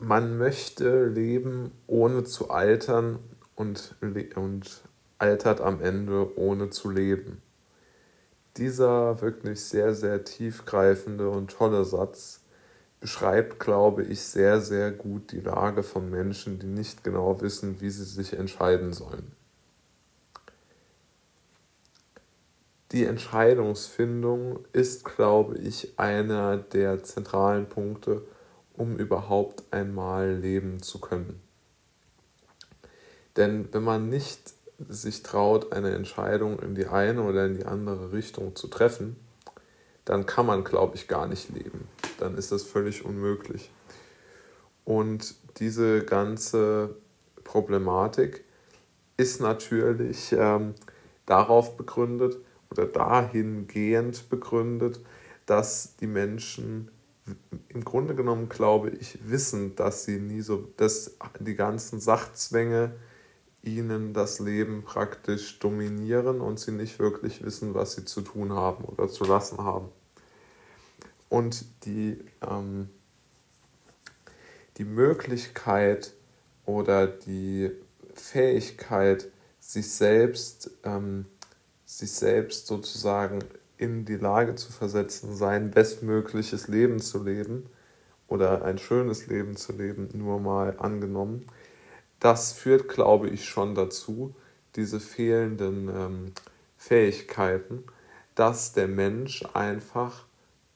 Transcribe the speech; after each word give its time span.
man 0.00 0.38
möchte 0.38 1.06
leben, 1.06 1.72
ohne 1.86 2.24
zu 2.24 2.50
altern 2.50 3.18
und, 3.54 3.94
und 4.34 4.82
altert 5.18 5.60
am 5.60 5.82
Ende, 5.82 6.38
ohne 6.38 6.70
zu 6.70 6.90
leben. 6.90 7.42
Dieser 8.56 9.20
wirklich 9.20 9.60
sehr, 9.60 9.94
sehr 9.94 10.24
tiefgreifende 10.24 11.28
und 11.28 11.50
tolle 11.52 11.84
Satz 11.84 12.40
beschreibt, 13.00 13.60
glaube 13.60 14.02
ich, 14.02 14.20
sehr, 14.22 14.60
sehr 14.60 14.90
gut 14.90 15.32
die 15.32 15.40
Lage 15.40 15.82
von 15.82 16.10
Menschen, 16.10 16.58
die 16.58 16.66
nicht 16.66 17.04
genau 17.04 17.40
wissen, 17.40 17.80
wie 17.80 17.90
sie 17.90 18.04
sich 18.04 18.32
entscheiden 18.32 18.92
sollen. 18.92 19.32
Die 22.92 23.04
Entscheidungsfindung 23.04 24.64
ist, 24.72 25.04
glaube 25.04 25.58
ich, 25.58 25.98
einer 25.98 26.56
der 26.56 27.04
zentralen 27.04 27.68
Punkte, 27.68 28.22
um 28.80 28.96
überhaupt 28.96 29.62
einmal 29.72 30.36
leben 30.36 30.82
zu 30.82 31.00
können. 31.00 31.38
Denn 33.36 33.68
wenn 33.72 33.82
man 33.82 34.08
nicht 34.08 34.54
sich 34.88 35.22
traut, 35.22 35.72
eine 35.72 35.94
Entscheidung 35.94 36.58
in 36.60 36.74
die 36.74 36.86
eine 36.86 37.22
oder 37.22 37.44
in 37.44 37.58
die 37.58 37.66
andere 37.66 38.12
Richtung 38.12 38.56
zu 38.56 38.68
treffen, 38.68 39.16
dann 40.06 40.24
kann 40.24 40.46
man, 40.46 40.64
glaube 40.64 40.96
ich, 40.96 41.08
gar 41.08 41.26
nicht 41.26 41.50
leben. 41.50 41.88
Dann 42.18 42.38
ist 42.38 42.52
das 42.52 42.62
völlig 42.62 43.04
unmöglich. 43.04 43.70
Und 44.86 45.34
diese 45.58 46.02
ganze 46.02 46.96
Problematik 47.44 48.44
ist 49.18 49.42
natürlich 49.42 50.32
ähm, 50.32 50.74
darauf 51.26 51.76
begründet 51.76 52.38
oder 52.70 52.86
dahingehend 52.86 54.30
begründet, 54.30 55.00
dass 55.44 55.96
die 55.96 56.06
Menschen 56.06 56.90
im 57.68 57.84
Grunde 57.84 58.14
genommen, 58.14 58.48
glaube 58.48 58.90
ich, 58.90 59.18
wissen, 59.28 59.76
dass 59.76 60.04
sie 60.04 60.18
nie 60.18 60.40
so, 60.40 60.68
dass 60.76 61.16
die 61.38 61.54
ganzen 61.54 62.00
Sachzwänge, 62.00 62.94
ihnen 63.62 64.14
das 64.14 64.38
Leben 64.38 64.84
praktisch 64.84 65.58
dominieren 65.58 66.40
und 66.40 66.58
sie 66.58 66.72
nicht 66.72 66.98
wirklich 66.98 67.44
wissen, 67.44 67.74
was 67.74 67.92
sie 67.92 68.04
zu 68.04 68.22
tun 68.22 68.52
haben 68.52 68.84
oder 68.84 69.08
zu 69.08 69.24
lassen 69.24 69.58
haben. 69.58 69.88
Und 71.28 71.66
die, 71.84 72.18
ähm, 72.40 72.88
die 74.78 74.84
Möglichkeit 74.84 76.14
oder 76.64 77.06
die 77.06 77.70
Fähigkeit, 78.14 79.30
sich 79.58 79.92
selbst, 79.92 80.70
ähm, 80.82 81.26
sich 81.84 82.12
selbst 82.12 82.66
sozusagen 82.66 83.40
in 83.80 84.04
die 84.04 84.16
Lage 84.16 84.56
zu 84.56 84.70
versetzen, 84.70 85.34
sein 85.34 85.70
bestmögliches 85.70 86.68
Leben 86.68 87.00
zu 87.00 87.24
leben 87.24 87.64
oder 88.28 88.62
ein 88.62 88.76
schönes 88.78 89.26
Leben 89.26 89.56
zu 89.56 89.72
leben, 89.72 90.10
nur 90.12 90.38
mal 90.38 90.76
angenommen, 90.78 91.46
das 92.20 92.52
führt, 92.52 92.88
glaube 92.88 93.28
ich, 93.30 93.48
schon 93.48 93.74
dazu, 93.74 94.34
diese 94.76 95.00
fehlenden 95.00 95.88
ähm, 95.88 96.32
Fähigkeiten, 96.76 97.82
dass 98.34 98.74
der 98.74 98.86
Mensch 98.86 99.42
einfach 99.54 100.26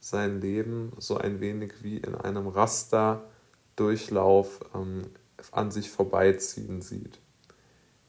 sein 0.00 0.40
Leben 0.40 0.92
so 0.98 1.18
ein 1.18 1.40
wenig 1.40 1.74
wie 1.82 1.98
in 1.98 2.14
einem 2.14 2.48
Rasterdurchlauf 2.48 4.60
ähm, 4.74 5.02
an 5.52 5.70
sich 5.70 5.90
vorbeiziehen 5.90 6.80
sieht. 6.80 7.18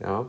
Ja, 0.00 0.28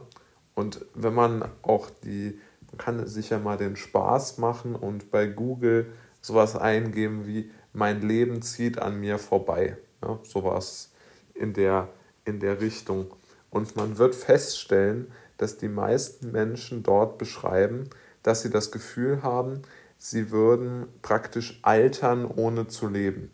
und 0.53 0.85
wenn 0.93 1.15
man 1.15 1.49
auch 1.63 1.89
die, 2.03 2.39
man 2.71 2.77
kann 2.77 3.07
sich 3.07 3.29
ja 3.29 3.39
mal 3.39 3.57
den 3.57 3.75
Spaß 3.75 4.37
machen 4.37 4.75
und 4.75 5.11
bei 5.11 5.27
Google 5.27 5.91
sowas 6.21 6.55
eingeben 6.55 7.27
wie 7.27 7.51
mein 7.73 8.01
Leben 8.01 8.41
zieht 8.41 8.79
an 8.79 8.99
mir 8.99 9.17
vorbei. 9.17 9.77
Ja, 10.01 10.19
sowas 10.23 10.91
in 11.33 11.53
der 11.53 11.89
in 12.25 12.39
der 12.39 12.61
Richtung. 12.61 13.13
Und 13.49 13.75
man 13.75 13.97
wird 13.97 14.15
feststellen, 14.15 15.11
dass 15.37 15.57
die 15.57 15.67
meisten 15.67 16.31
Menschen 16.31 16.83
dort 16.83 17.17
beschreiben, 17.17 17.89
dass 18.23 18.43
sie 18.43 18.49
das 18.49 18.71
Gefühl 18.71 19.23
haben, 19.23 19.61
sie 19.97 20.31
würden 20.31 20.87
praktisch 21.01 21.59
altern, 21.63 22.25
ohne 22.25 22.67
zu 22.67 22.87
leben. 22.87 23.31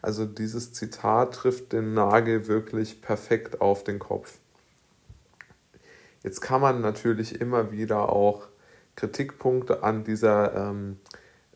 Also 0.00 0.24
dieses 0.24 0.72
Zitat 0.72 1.34
trifft 1.34 1.72
den 1.72 1.94
Nagel 1.94 2.46
wirklich 2.46 3.02
perfekt 3.02 3.60
auf 3.60 3.82
den 3.82 3.98
Kopf. 3.98 4.38
Jetzt 6.22 6.40
kann 6.40 6.60
man 6.60 6.80
natürlich 6.80 7.40
immer 7.40 7.72
wieder 7.72 8.08
auch 8.12 8.48
Kritikpunkte 8.98 9.84
an 9.84 10.02
dieser 10.02 10.54
ähm, 10.56 10.96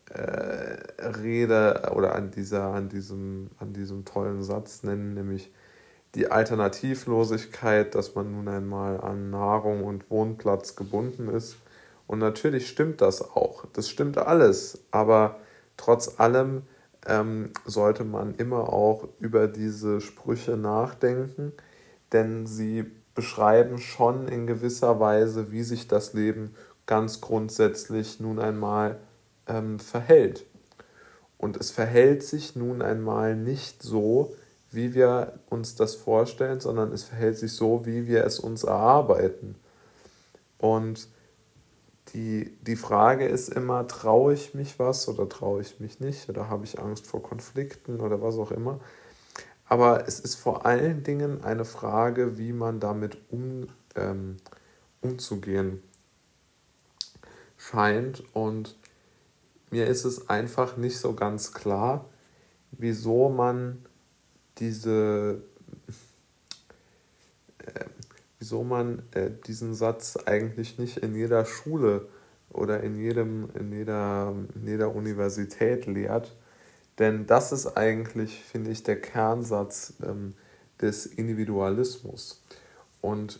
äh, 0.09 0.77
Rede 1.05 1.91
oder 1.93 2.15
an, 2.15 2.31
dieser, 2.31 2.67
an, 2.73 2.87
diesem, 2.87 3.49
an 3.59 3.73
diesem 3.73 4.05
tollen 4.05 4.43
Satz 4.43 4.83
nennen, 4.83 5.13
nämlich 5.13 5.51
die 6.15 6.31
Alternativlosigkeit, 6.31 7.95
dass 7.95 8.15
man 8.15 8.31
nun 8.31 8.47
einmal 8.47 9.01
an 9.01 9.29
Nahrung 9.29 9.83
und 9.83 10.09
Wohnplatz 10.09 10.77
gebunden 10.77 11.27
ist. 11.27 11.57
Und 12.07 12.19
natürlich 12.19 12.69
stimmt 12.69 13.01
das 13.01 13.21
auch. 13.21 13.65
Das 13.73 13.89
stimmt 13.89 14.17
alles. 14.17 14.85
Aber 14.91 15.39
trotz 15.75 16.21
allem 16.21 16.61
ähm, 17.05 17.51
sollte 17.65 18.05
man 18.05 18.35
immer 18.35 18.71
auch 18.71 19.09
über 19.19 19.49
diese 19.49 19.99
Sprüche 19.99 20.55
nachdenken, 20.55 21.51
denn 22.13 22.45
sie 22.45 22.85
beschreiben 23.15 23.77
schon 23.77 24.27
in 24.27 24.47
gewisser 24.47 24.99
Weise, 24.99 25.51
wie 25.51 25.63
sich 25.63 25.87
das 25.87 26.13
Leben 26.13 26.55
ganz 26.85 27.21
grundsätzlich 27.21 28.19
nun 28.19 28.39
einmal 28.39 28.99
ähm, 29.47 29.79
verhält. 29.79 30.45
Und 31.37 31.57
es 31.57 31.71
verhält 31.71 32.23
sich 32.23 32.55
nun 32.55 32.81
einmal 32.81 33.35
nicht 33.35 33.83
so, 33.83 34.35
wie 34.71 34.93
wir 34.93 35.33
uns 35.49 35.75
das 35.75 35.95
vorstellen, 35.95 36.59
sondern 36.59 36.91
es 36.91 37.03
verhält 37.03 37.37
sich 37.37 37.53
so, 37.53 37.85
wie 37.85 38.07
wir 38.07 38.25
es 38.25 38.39
uns 38.39 38.63
erarbeiten. 38.63 39.55
Und 40.57 41.07
die, 42.13 42.57
die 42.61 42.75
Frage 42.75 43.25
ist 43.27 43.49
immer, 43.49 43.87
traue 43.87 44.33
ich 44.33 44.53
mich 44.53 44.79
was 44.79 45.07
oder 45.07 45.27
traue 45.27 45.61
ich 45.61 45.79
mich 45.79 45.99
nicht 45.99 46.29
oder 46.29 46.49
habe 46.49 46.65
ich 46.65 46.79
Angst 46.79 47.07
vor 47.07 47.21
Konflikten 47.21 47.99
oder 47.99 48.21
was 48.21 48.37
auch 48.37 48.51
immer. 48.51 48.79
Aber 49.73 50.07
es 50.07 50.19
ist 50.19 50.35
vor 50.35 50.67
allen 50.67 51.01
Dingen 51.01 51.43
eine 51.43 51.65
Frage, 51.65 52.37
wie 52.37 52.53
man 52.53 52.79
damit 52.79 53.17
um, 53.31 53.65
ähm, 53.95 54.37
umzugehen 55.01 55.81
scheint. 57.57 58.23
Und 58.35 58.77
mir 59.71 59.87
ist 59.87 60.05
es 60.05 60.29
einfach 60.29 60.77
nicht 60.77 60.99
so 60.99 61.15
ganz 61.15 61.53
klar, 61.53 62.07
wieso 62.69 63.29
man 63.29 63.83
diese, 64.59 65.41
äh, 67.57 67.85
wieso 68.37 68.63
man 68.63 69.01
äh, 69.13 69.31
diesen 69.47 69.73
Satz 69.73 70.17
eigentlich 70.17 70.77
nicht 70.77 70.97
in 70.97 71.15
jeder 71.15 71.45
Schule 71.45 72.09
oder 72.51 72.83
in, 72.83 72.99
jedem, 72.99 73.49
in, 73.55 73.71
jeder, 73.71 74.35
in 74.53 74.67
jeder 74.67 74.93
Universität 74.93 75.87
lehrt. 75.87 76.35
Denn 76.99 77.25
das 77.25 77.51
ist 77.51 77.75
eigentlich, 77.77 78.43
finde 78.43 78.71
ich, 78.71 78.83
der 78.83 79.01
Kernsatz 79.01 79.93
ähm, 80.03 80.35
des 80.79 81.05
Individualismus. 81.05 82.41
Und 83.01 83.39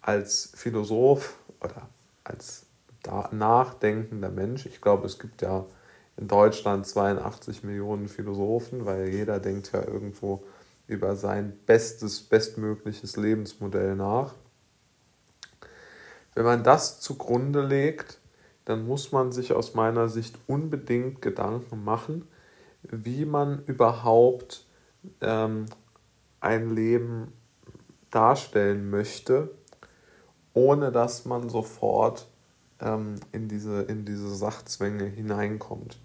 als 0.00 0.52
Philosoph 0.54 1.38
oder 1.60 1.88
als 2.24 2.66
nachdenkender 3.30 4.30
Mensch, 4.30 4.66
ich 4.66 4.80
glaube, 4.80 5.06
es 5.06 5.18
gibt 5.18 5.42
ja 5.42 5.64
in 6.16 6.28
Deutschland 6.28 6.86
82 6.86 7.62
Millionen 7.62 8.08
Philosophen, 8.08 8.84
weil 8.84 9.08
jeder 9.08 9.38
denkt 9.38 9.72
ja 9.72 9.82
irgendwo 9.86 10.42
über 10.88 11.14
sein 11.14 11.56
bestes, 11.66 12.22
bestmögliches 12.22 13.16
Lebensmodell 13.16 13.94
nach. 13.94 14.34
Wenn 16.34 16.44
man 16.44 16.64
das 16.64 17.00
zugrunde 17.00 17.62
legt, 17.62 18.18
dann 18.68 18.86
muss 18.86 19.12
man 19.12 19.32
sich 19.32 19.54
aus 19.54 19.72
meiner 19.72 20.10
Sicht 20.10 20.38
unbedingt 20.46 21.22
Gedanken 21.22 21.84
machen, 21.84 22.28
wie 22.82 23.24
man 23.24 23.64
überhaupt 23.64 24.66
ähm, 25.22 25.64
ein 26.40 26.74
Leben 26.74 27.32
darstellen 28.10 28.90
möchte, 28.90 29.50
ohne 30.52 30.92
dass 30.92 31.24
man 31.24 31.48
sofort 31.48 32.28
ähm, 32.80 33.14
in, 33.32 33.48
diese, 33.48 33.82
in 33.82 34.04
diese 34.04 34.34
Sachzwänge 34.34 35.04
hineinkommt. 35.04 35.98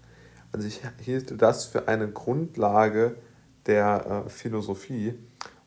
Also 0.50 0.66
ich 0.66 0.80
hielt 1.02 1.42
das 1.42 1.66
für 1.66 1.86
eine 1.86 2.10
Grundlage 2.10 3.16
der 3.66 4.24
äh, 4.26 4.30
Philosophie. 4.30 5.18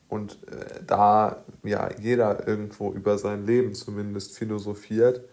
Und 0.08 0.38
äh, 0.48 0.82
da 0.84 1.44
ja 1.62 1.90
jeder 2.00 2.48
irgendwo 2.48 2.92
über 2.92 3.18
sein 3.18 3.46
Leben 3.46 3.74
zumindest 3.74 4.36
philosophiert, 4.36 5.28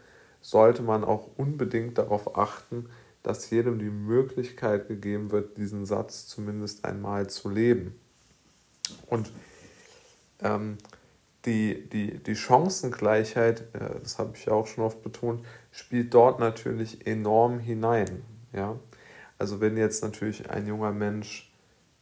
sollte 0.45 0.83
man 0.83 1.03
auch 1.03 1.27
unbedingt 1.37 1.97
darauf 1.97 2.37
achten, 2.37 2.87
dass 3.23 3.49
jedem 3.49 3.79
die 3.79 3.89
Möglichkeit 3.89 4.87
gegeben 4.87 5.31
wird, 5.31 5.57
diesen 5.57 5.87
Satz 5.87 6.27
zumindest 6.27 6.85
einmal 6.85 7.27
zu 7.27 7.49
leben. 7.49 7.99
Und 9.07 9.31
ähm, 10.41 10.77
die, 11.45 11.89
die, 11.89 12.19
die 12.19 12.35
Chancengleichheit, 12.35 13.61
äh, 13.73 13.99
das 14.03 14.19
habe 14.19 14.33
ich 14.35 14.47
auch 14.51 14.67
schon 14.67 14.83
oft 14.83 15.01
betont, 15.01 15.43
spielt 15.71 16.13
dort 16.13 16.39
natürlich 16.39 17.07
enorm 17.07 17.57
hinein. 17.57 18.21
Ja? 18.53 18.79
Also 19.39 19.61
wenn 19.61 19.77
jetzt 19.77 20.03
natürlich 20.03 20.51
ein 20.51 20.67
junger 20.67 20.91
Mensch 20.91 21.51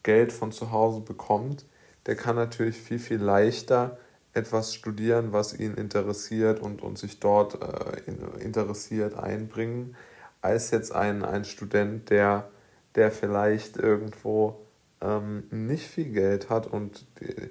Geld 0.03 0.33
von 0.33 0.51
zu 0.51 0.73
Hause 0.73 0.99
bekommt, 0.99 1.63
der 2.07 2.17
kann 2.17 2.35
natürlich 2.35 2.77
viel, 2.77 2.99
viel 2.99 3.21
leichter 3.21 3.97
etwas 4.33 4.73
studieren, 4.73 5.31
was 5.31 5.57
ihn 5.57 5.75
interessiert 5.75 6.59
und, 6.59 6.81
und 6.81 6.97
sich 6.97 7.19
dort 7.19 7.59
äh, 7.61 8.41
interessiert 8.41 9.15
einbringen, 9.15 9.95
als 10.41 10.71
jetzt 10.71 10.93
ein, 10.93 11.23
ein 11.23 11.45
Student, 11.45 12.09
der, 12.09 12.49
der 12.95 13.11
vielleicht 13.11 13.77
irgendwo 13.77 14.59
ähm, 15.01 15.43
nicht 15.51 15.87
viel 15.87 16.11
Geld 16.11 16.49
hat 16.49 16.67
und 16.67 17.05
die, 17.19 17.49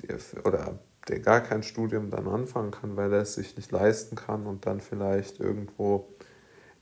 die, 0.00 0.40
oder 0.44 0.78
der 1.08 1.20
gar 1.20 1.40
kein 1.40 1.62
Studium 1.62 2.10
dann 2.10 2.28
anfangen 2.28 2.70
kann, 2.70 2.96
weil 2.96 3.12
er 3.12 3.22
es 3.22 3.34
sich 3.34 3.56
nicht 3.56 3.72
leisten 3.72 4.14
kann 4.14 4.46
und 4.46 4.66
dann 4.66 4.80
vielleicht 4.80 5.40
irgendwo 5.40 6.06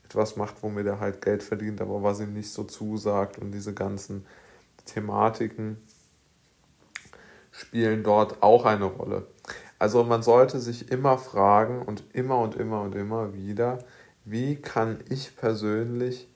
etwas 0.03 0.35
macht, 0.35 0.61
womit 0.61 0.85
er 0.85 0.99
halt 0.99 1.21
Geld 1.21 1.43
verdient, 1.43 1.81
aber 1.81 2.03
was 2.03 2.19
ihm 2.19 2.33
nicht 2.33 2.51
so 2.51 2.63
zusagt 2.63 3.37
und 3.37 3.51
diese 3.51 3.73
ganzen 3.73 4.25
Thematiken 4.85 5.77
spielen 7.51 8.03
dort 8.03 8.41
auch 8.41 8.65
eine 8.65 8.85
Rolle. 8.85 9.27
Also 9.77 10.03
man 10.03 10.23
sollte 10.23 10.59
sich 10.59 10.91
immer 10.91 11.17
fragen 11.17 11.81
und 11.81 12.03
immer 12.13 12.39
und 12.39 12.55
immer 12.55 12.81
und 12.81 12.95
immer 12.95 13.33
wieder, 13.33 13.79
wie 14.25 14.57
kann 14.57 14.99
ich 15.09 15.35
persönlich 15.35 16.27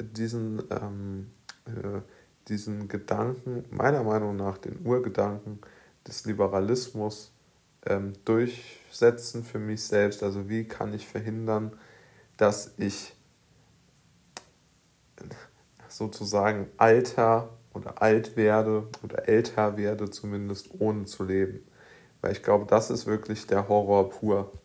diesen, 0.00 0.62
ähm, 0.70 1.30
äh, 1.66 2.00
diesen 2.48 2.88
Gedanken, 2.88 3.64
meiner 3.70 4.02
Meinung 4.04 4.36
nach 4.36 4.58
den 4.58 4.84
Urgedanken 4.84 5.60
des 6.06 6.24
Liberalismus 6.26 7.32
ähm, 7.86 8.12
durchsetzen 8.24 9.44
für 9.44 9.58
mich 9.58 9.82
selbst. 9.84 10.22
Also 10.22 10.48
wie 10.48 10.64
kann 10.64 10.92
ich 10.92 11.06
verhindern, 11.06 11.72
dass 12.36 12.74
ich 12.76 13.14
sozusagen 15.88 16.68
alter 16.76 17.50
oder 17.74 18.02
alt 18.02 18.36
werde 18.36 18.88
oder 19.02 19.28
älter 19.28 19.76
werde, 19.76 20.10
zumindest 20.10 20.70
ohne 20.80 21.04
zu 21.04 21.24
leben. 21.24 21.66
Weil 22.20 22.32
ich 22.32 22.42
glaube, 22.42 22.66
das 22.66 22.90
ist 22.90 23.06
wirklich 23.06 23.46
der 23.46 23.68
Horror 23.68 24.10
pur. 24.10 24.61